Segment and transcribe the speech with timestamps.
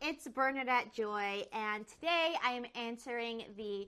[0.00, 3.86] it's Bernadette Joy, and today I am answering the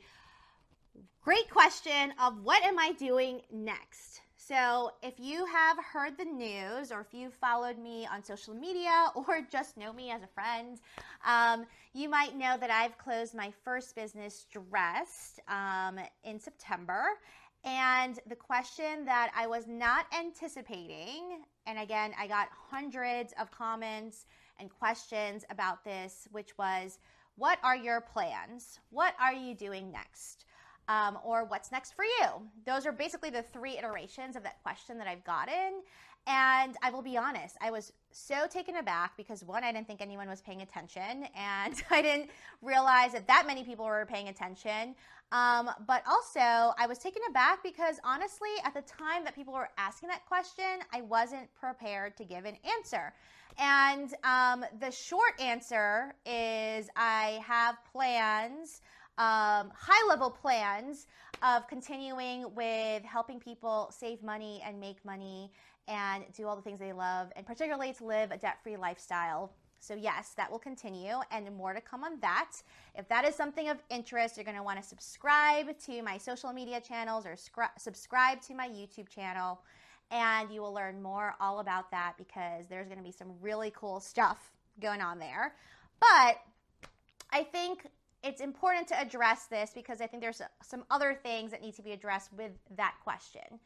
[1.22, 4.20] great question of what am I doing next?
[4.36, 9.06] So, if you have heard the news, or if you followed me on social media,
[9.14, 10.80] or just know me as a friend,
[11.24, 11.64] um,
[11.94, 17.04] you might know that I've closed my first business, Dressed, um, in September.
[17.64, 24.26] And the question that I was not anticipating, and again, I got hundreds of comments
[24.58, 26.98] and questions about this, which was,
[27.36, 28.78] What are your plans?
[28.90, 30.44] What are you doing next?
[30.88, 32.26] Um, or what's next for you?
[32.66, 35.82] Those are basically the three iterations of that question that I've gotten.
[36.26, 40.00] And I will be honest, I was so taken aback because one, I didn't think
[40.00, 42.30] anyone was paying attention, and I didn't
[42.62, 44.94] realize that that many people were paying attention.
[45.32, 49.68] Um, but also, I was taken aback because honestly, at the time that people were
[49.76, 53.12] asking that question, I wasn't prepared to give an answer.
[53.58, 58.80] And um, the short answer is I have plans,
[59.16, 61.06] um, high level plans
[61.42, 65.52] of continuing with helping people save money and make money
[65.86, 69.52] and do all the things they love, and particularly to live a debt free lifestyle.
[69.78, 72.52] So, yes, that will continue and more to come on that.
[72.94, 76.54] If that is something of interest, you're going to want to subscribe to my social
[76.54, 79.60] media channels or scri- subscribe to my YouTube channel,
[80.10, 83.70] and you will learn more all about that because there's going to be some really
[83.76, 85.54] cool stuff going on there.
[86.00, 86.38] But
[87.30, 87.86] I think
[88.24, 91.82] it's important to address this because I think there's some other things that need to
[91.82, 93.60] be addressed with that question.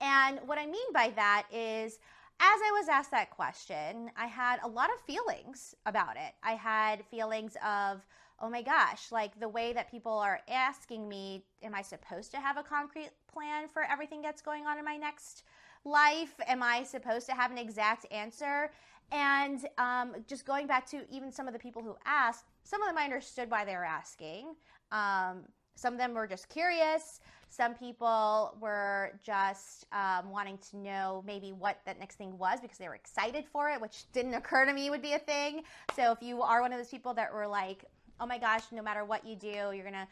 [0.00, 1.98] And what I mean by that is,
[2.40, 6.34] as I was asked that question, I had a lot of feelings about it.
[6.42, 8.06] I had feelings of,
[8.40, 12.38] oh my gosh, like the way that people are asking me, am I supposed to
[12.38, 15.42] have a concrete plan for everything that's going on in my next
[15.84, 16.34] life?
[16.46, 18.70] Am I supposed to have an exact answer?
[19.12, 22.88] And um, just going back to even some of the people who asked, some of
[22.88, 24.54] them I understood why they were asking.
[24.90, 25.44] Um,
[25.76, 27.20] some of them were just curious.
[27.48, 32.78] Some people were just um, wanting to know maybe what that next thing was because
[32.78, 35.62] they were excited for it, which didn't occur to me would be a thing.
[35.94, 37.84] So if you are one of those people that were like,
[38.20, 40.08] oh my gosh, no matter what you do, you're going to,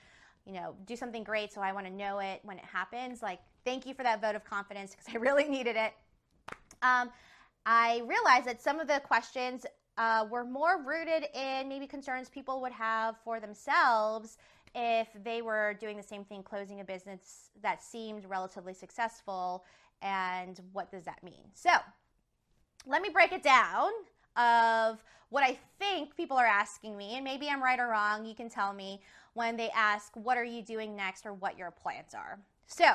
[0.46, 1.52] you know, do something great.
[1.52, 3.22] So I want to know it when it happens.
[3.22, 5.92] Like, thank you for that vote of confidence because I really needed it.
[6.82, 7.10] Um,
[7.64, 9.64] I realized that some of the questions
[9.98, 14.38] uh, were more rooted in maybe concerns people would have for themselves
[14.74, 19.64] if they were doing the same thing, closing a business that seemed relatively successful,
[20.00, 21.44] and what does that mean?
[21.52, 21.70] So,
[22.86, 23.90] let me break it down
[24.36, 28.24] of what I think people are asking me, and maybe I'm right or wrong.
[28.24, 29.00] You can tell me
[29.34, 32.38] when they ask, What are you doing next, or what your plans are.
[32.66, 32.86] So,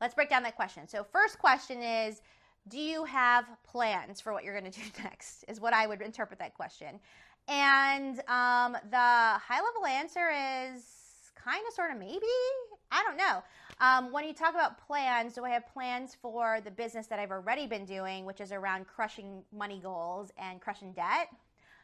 [0.00, 0.86] let's break down that question.
[0.86, 2.22] So, first question is,
[2.68, 5.44] do you have plans for what you're going to do next?
[5.48, 7.00] Is what I would interpret that question.
[7.48, 10.84] And um, the high level answer is
[11.34, 12.26] kind of, sort of, maybe.
[12.90, 13.42] I don't know.
[13.80, 17.30] Um, when you talk about plans, do I have plans for the business that I've
[17.30, 21.28] already been doing, which is around crushing money goals and crushing debt?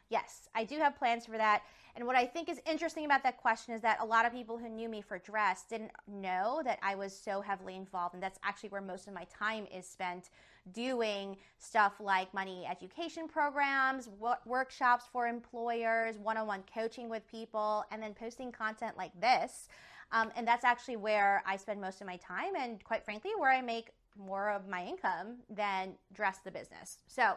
[0.09, 1.63] Yes, I do have plans for that.
[1.95, 4.57] And what I think is interesting about that question is that a lot of people
[4.57, 8.13] who knew me for dress didn't know that I was so heavily involved.
[8.13, 10.29] And that's actually where most of my time is spent
[10.71, 14.09] doing stuff like money education programs,
[14.45, 19.67] workshops for employers, one on one coaching with people, and then posting content like this.
[20.11, 23.51] Um, and that's actually where I spend most of my time, and quite frankly, where
[23.51, 26.99] I make more of my income than dress the business.
[27.07, 27.33] So,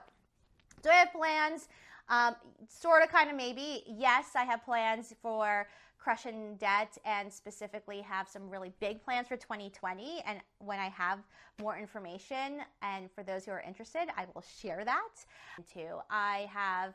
[0.82, 1.68] do I have plans?
[2.08, 2.36] Um,
[2.68, 3.82] sort of, kind of, maybe.
[3.86, 9.36] Yes, I have plans for crushing debt and specifically have some really big plans for
[9.36, 10.22] 2020.
[10.26, 11.18] And when I have
[11.60, 15.24] more information, and for those who are interested, I will share that
[15.72, 15.98] too.
[16.08, 16.94] I have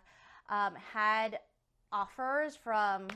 [0.50, 1.40] um, had
[1.92, 3.08] offers from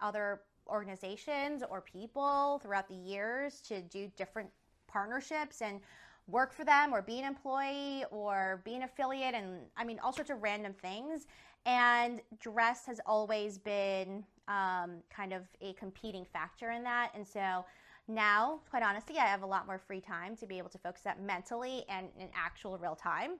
[0.00, 4.50] other organizations or people throughout the years to do different
[4.88, 5.80] partnerships and
[6.26, 10.12] work for them or be an employee or be an affiliate and I mean all
[10.12, 11.26] sorts of random things.
[11.66, 17.10] And dress has always been um, kind of a competing factor in that.
[17.14, 17.64] And so
[18.06, 21.02] now, quite honestly, I have a lot more free time to be able to focus
[21.02, 23.38] that mentally and in actual real time.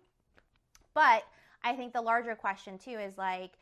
[0.94, 1.24] But
[1.62, 3.52] I think the larger question too is like,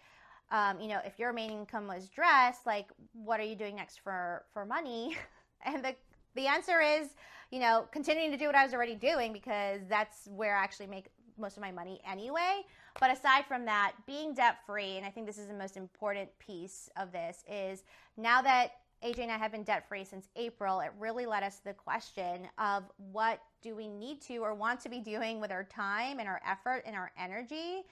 [0.53, 4.01] um, you know, if your main income was dress, like, what are you doing next
[4.01, 5.17] for for money?
[5.65, 5.95] And the
[6.35, 7.09] the answer is,
[7.51, 10.87] you know, continuing to do what I was already doing because that's where I actually
[10.87, 11.07] make
[11.39, 12.63] most of my money anyway.
[13.01, 16.29] But aside from that, being debt free, and I think this is the most important
[16.39, 17.85] piece of this, is
[18.17, 21.59] now that AJ and I have been debt free since April, it really led us
[21.59, 25.51] to the question of what do we need to or want to be doing with
[25.51, 27.83] our time and our effort and our energy.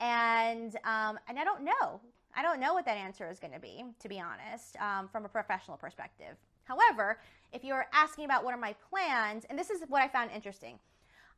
[0.00, 2.00] And um, and I don't know.
[2.36, 5.24] I don't know what that answer is going to be, to be honest, um, from
[5.24, 6.36] a professional perspective.
[6.68, 7.18] However,
[7.52, 10.78] if you're asking about what are my plans, and this is what I found interesting.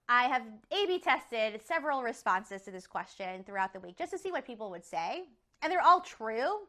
[0.08, 0.42] I have
[0.72, 4.44] A B tested several responses to this question throughout the week just to see what
[4.44, 5.28] people would say.
[5.62, 6.66] And they're all true,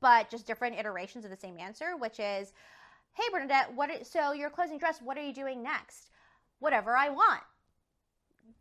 [0.00, 2.52] but just different iterations of the same answer, which is,
[3.14, 6.10] "Hey Bernadette, what are, so you're closing dress, what are you doing next?"
[6.60, 7.42] Whatever I want.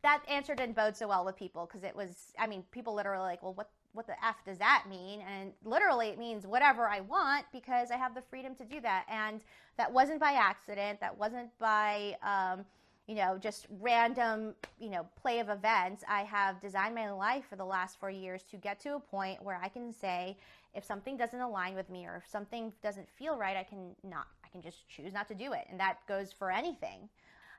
[0.01, 3.25] That answer didn't bode so well with people because it was I mean, people literally
[3.25, 7.01] like, "Well, what what the f does that mean?" And literally it means whatever I
[7.01, 9.05] want because I have the freedom to do that.
[9.09, 9.41] And
[9.75, 12.65] that wasn't by accident, that wasn't by um,
[13.07, 16.03] you know, just random, you know, play of events.
[16.09, 19.41] I have designed my life for the last four years to get to a point
[19.41, 20.37] where I can say,
[20.73, 24.27] if something doesn't align with me or if something doesn't feel right, I can not,
[24.43, 25.65] I can just choose not to do it.
[25.69, 27.07] And that goes for anything.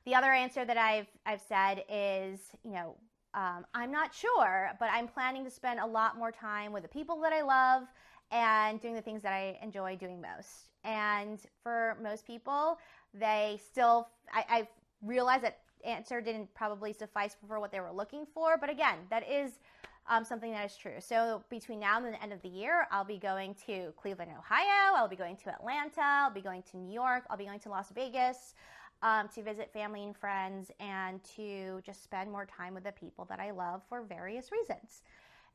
[0.04, 2.94] The other answer that I've, I've said is, you know,
[3.38, 6.88] um, I'm not sure, but I'm planning to spend a lot more time with the
[6.88, 7.84] people that I love
[8.32, 10.70] and doing the things that I enjoy doing most.
[10.82, 12.78] And for most people,
[13.14, 14.66] they still, I, I've
[15.02, 18.58] realize that answer didn't probably suffice for what they were looking for.
[18.58, 19.60] But again, that is
[20.08, 20.96] um, something that is true.
[20.98, 24.96] So between now and the end of the year, I'll be going to Cleveland, Ohio.
[24.96, 26.00] I'll be going to Atlanta.
[26.00, 27.22] I'll be going to New York.
[27.30, 28.54] I'll be going to Las Vegas
[29.02, 33.24] um, to visit family and friends and to just spend more time with the people
[33.26, 35.02] that I love for various reasons.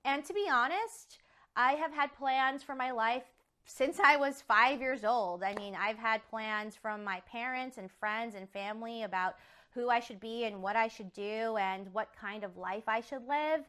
[0.05, 1.19] And to be honest,
[1.55, 3.23] I have had plans for my life
[3.65, 5.43] since I was five years old.
[5.43, 9.35] I mean, I've had plans from my parents and friends and family about
[9.73, 13.01] who I should be and what I should do and what kind of life I
[13.01, 13.61] should live.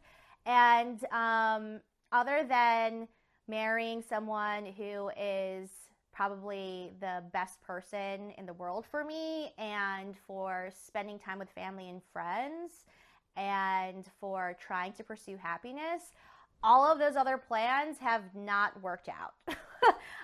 [0.46, 1.80] And um,
[2.12, 3.08] other than
[3.48, 5.70] marrying someone who is
[6.14, 11.88] probably the best person in the world for me and for spending time with family
[11.90, 12.84] and friends
[13.36, 16.12] and for trying to pursue happiness,
[16.62, 19.34] all of those other plans have not worked out.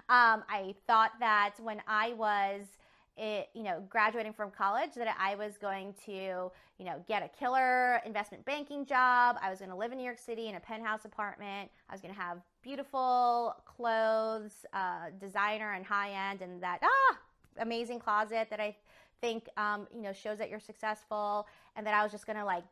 [0.08, 2.66] um, I thought that when I was,
[3.16, 7.28] it, you know, graduating from college, that I was going to, you know, get a
[7.28, 9.36] killer investment banking job.
[9.42, 11.70] I was going to live in New York City in a penthouse apartment.
[11.88, 17.18] I was going to have beautiful clothes, uh, designer and high end, and that ah
[17.58, 18.76] amazing closet that I
[19.20, 21.46] think um, you know shows that you're successful,
[21.76, 22.64] and that I was just going to like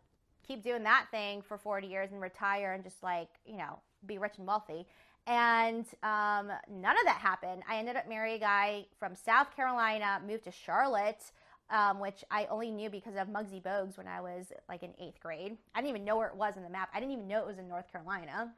[0.46, 4.18] keep doing that thing for 40 years and retire and just like, you know, be
[4.18, 4.86] rich and wealthy.
[5.26, 7.62] And um, none of that happened.
[7.68, 11.32] I ended up marrying a guy from South Carolina, moved to Charlotte,
[11.70, 15.20] um, which I only knew because of Muggsy Bogues when I was like in eighth
[15.20, 15.58] grade.
[15.74, 16.88] I didn't even know where it was in the map.
[16.94, 18.52] I didn't even know it was in North Carolina.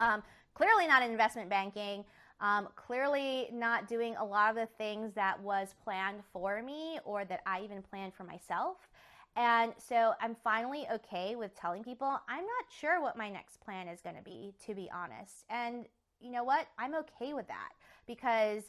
[0.00, 0.22] Um,
[0.54, 2.04] clearly not in investment banking.
[2.40, 7.26] Um, clearly not doing a lot of the things that was planned for me or
[7.26, 8.88] that I even planned for myself.
[9.36, 13.88] And so I'm finally okay with telling people I'm not sure what my next plan
[13.88, 15.44] is going to be, to be honest.
[15.48, 15.86] And
[16.20, 16.66] you know what?
[16.78, 17.70] I'm okay with that
[18.06, 18.64] because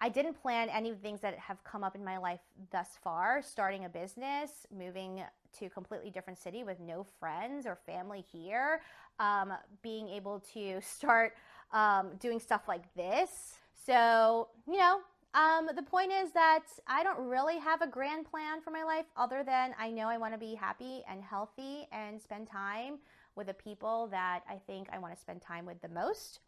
[0.00, 2.40] I didn't plan any of the things that have come up in my life
[2.72, 5.22] thus far starting a business, moving
[5.58, 8.80] to a completely different city with no friends or family here,
[9.20, 9.52] um,
[9.82, 11.34] being able to start
[11.72, 13.54] um, doing stuff like this.
[13.86, 15.00] So, you know,
[15.34, 19.06] um, the point is that I don't really have a grand plan for my life
[19.16, 22.98] other than I know I want to be happy and healthy and spend time
[23.34, 26.40] with the people that I think I want to spend time with the most.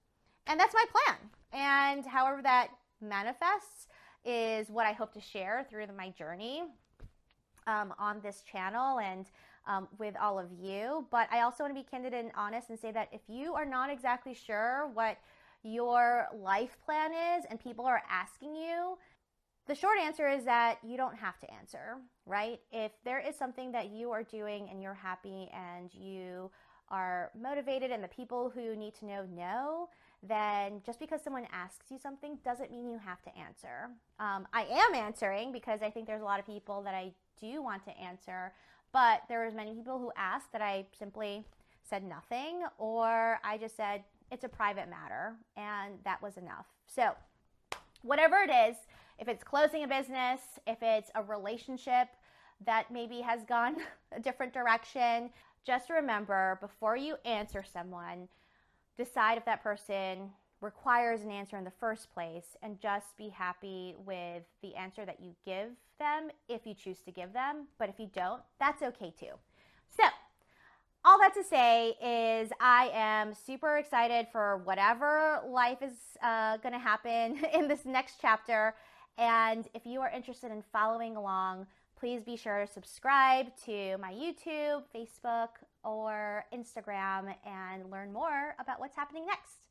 [0.46, 1.18] And that's my plan.
[1.52, 2.68] And however that
[3.00, 3.88] manifests
[4.24, 6.64] is what I hope to share through my journey
[7.66, 9.26] um, on this channel and
[9.66, 11.06] um, with all of you.
[11.10, 13.64] But I also want to be candid and honest and say that if you are
[13.64, 15.16] not exactly sure what
[15.64, 18.96] your life plan is and people are asking you,
[19.66, 22.60] the short answer is that you don't have to answer, right?
[22.70, 26.50] If there is something that you are doing and you're happy and you
[26.90, 29.88] are motivated and the people who need to know know,
[30.22, 33.88] then just because someone asks you something doesn't mean you have to answer.
[34.18, 37.62] Um, I am answering because I think there's a lot of people that I do
[37.62, 38.52] want to answer,
[38.92, 41.46] but there was many people who asked that I simply
[41.82, 46.66] said nothing or I just said, it's a private matter, and that was enough.
[46.86, 47.12] So,
[48.02, 48.76] whatever it is,
[49.18, 52.08] if it's closing a business, if it's a relationship
[52.64, 53.76] that maybe has gone
[54.16, 55.30] a different direction,
[55.64, 58.28] just remember before you answer someone,
[58.96, 63.94] decide if that person requires an answer in the first place and just be happy
[64.04, 67.66] with the answer that you give them if you choose to give them.
[67.78, 69.34] But if you don't, that's okay too.
[69.90, 70.04] So,
[71.04, 75.92] all that to say is I am super excited for whatever life is
[76.22, 78.74] uh, going to happen in this next chapter.
[79.18, 81.66] And if you are interested in following along,
[81.98, 85.48] please be sure to subscribe to my YouTube, Facebook,
[85.84, 89.63] or Instagram and learn more about what's happening next.